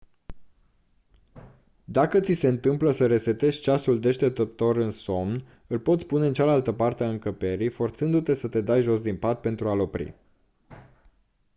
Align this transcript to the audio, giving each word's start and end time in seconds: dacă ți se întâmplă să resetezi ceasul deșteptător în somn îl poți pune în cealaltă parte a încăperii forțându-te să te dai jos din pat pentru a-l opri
dacă 1.83 2.19
ți 2.19 2.33
se 2.33 2.47
întâmplă 2.47 2.91
să 2.91 3.07
resetezi 3.07 3.61
ceasul 3.61 3.99
deșteptător 3.99 4.77
în 4.77 4.91
somn 4.91 5.45
îl 5.67 5.79
poți 5.79 6.05
pune 6.05 6.25
în 6.25 6.33
cealaltă 6.33 6.71
parte 6.71 7.03
a 7.03 7.09
încăperii 7.09 7.69
forțându-te 7.69 8.33
să 8.33 8.47
te 8.47 8.61
dai 8.61 8.81
jos 8.81 9.01
din 9.01 9.17
pat 9.17 9.41
pentru 9.41 9.69
a-l 9.69 9.79
opri 9.79 10.15